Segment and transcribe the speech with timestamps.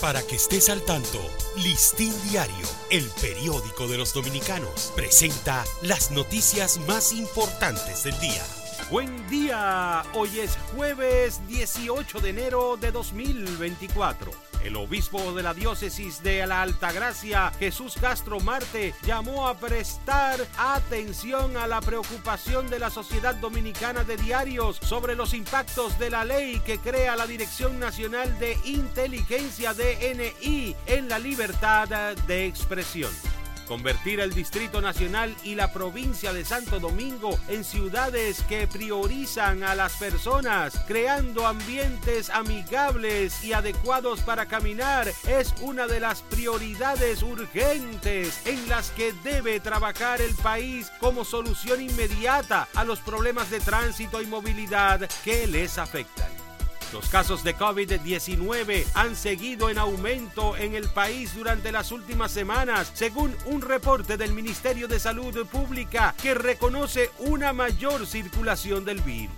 [0.00, 1.18] Para que estés al tanto,
[1.56, 8.42] Listín Diario, el periódico de los dominicanos, presenta las noticias más importantes del día.
[8.90, 14.32] Buen día, hoy es jueves 18 de enero de 2024.
[14.66, 21.56] El obispo de la diócesis de la Altagracia, Jesús Castro Marte, llamó a prestar atención
[21.56, 26.60] a la preocupación de la Sociedad Dominicana de Diarios sobre los impactos de la ley
[26.66, 33.12] que crea la Dirección Nacional de Inteligencia DNI en la libertad de expresión
[33.66, 39.74] convertir el Distrito Nacional y la provincia de Santo Domingo en ciudades que priorizan a
[39.74, 48.40] las personas, creando ambientes amigables y adecuados para caminar, es una de las prioridades urgentes
[48.46, 54.22] en las que debe trabajar el país como solución inmediata a los problemas de tránsito
[54.22, 56.35] y movilidad que les afectan.
[56.92, 62.92] Los casos de COVID-19 han seguido en aumento en el país durante las últimas semanas,
[62.94, 69.34] según un reporte del Ministerio de Salud Pública que reconoce una mayor circulación del virus.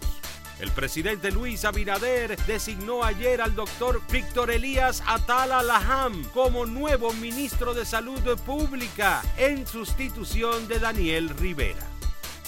[0.60, 7.74] El presidente Luis Abinader designó ayer al doctor Víctor Elías Atala Laham como nuevo ministro
[7.74, 11.97] de Salud Pública en sustitución de Daniel Rivera.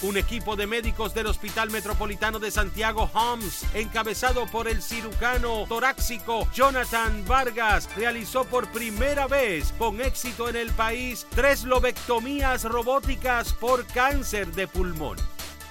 [0.03, 6.47] Un equipo de médicos del Hospital Metropolitano de Santiago Homs, encabezado por el cirujano torácico
[6.55, 13.85] Jonathan Vargas, realizó por primera vez con éxito en el país tres lobectomías robóticas por
[13.85, 15.17] cáncer de pulmón.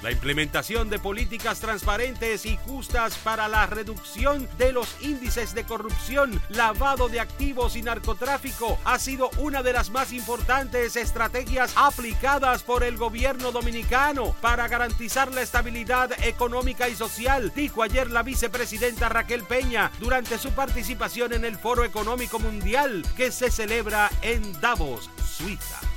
[0.03, 6.41] La implementación de políticas transparentes y justas para la reducción de los índices de corrupción,
[6.49, 12.83] lavado de activos y narcotráfico ha sido una de las más importantes estrategias aplicadas por
[12.83, 19.43] el gobierno dominicano para garantizar la estabilidad económica y social, dijo ayer la vicepresidenta Raquel
[19.43, 25.90] Peña durante su participación en el Foro Económico Mundial que se celebra en Davos, Suiza.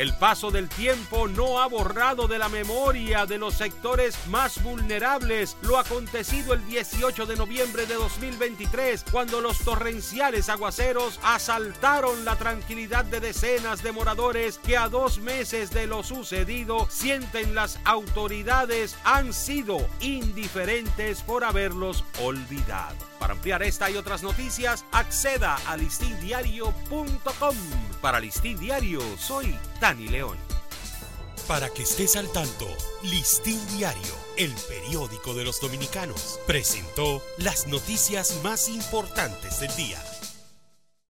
[0.00, 5.58] El paso del tiempo no ha borrado de la memoria de los sectores más vulnerables
[5.60, 13.04] lo acontecido el 18 de noviembre de 2023, cuando los torrenciales aguaceros asaltaron la tranquilidad
[13.04, 19.34] de decenas de moradores que a dos meses de lo sucedido sienten las autoridades han
[19.34, 22.96] sido indiferentes por haberlos olvidado.
[23.20, 27.56] Para ampliar esta y otras noticias, acceda a listindiario.com.
[28.00, 30.38] Para Listín Diario, soy Dani León.
[31.46, 32.66] Para que estés al tanto,
[33.02, 40.02] Listín Diario, el periódico de los dominicanos, presentó las noticias más importantes del día.